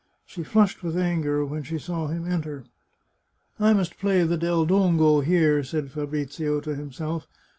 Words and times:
She 0.25 0.41
flushed 0.43 0.81
with 0.81 0.97
anger 0.97 1.45
when 1.45 1.61
she 1.61 1.77
saw 1.77 2.07
him 2.07 2.25
enter." 2.25 2.63
I 3.59 3.73
must 3.75 3.99
play 3.99 4.23
the 4.23 4.35
Del 4.35 4.65
Dongo 4.65 5.19
here," 5.21 5.63
said 5.63 5.91
Fabrizio 5.91 6.59
to 6.61 6.73
himself. 6.73 7.27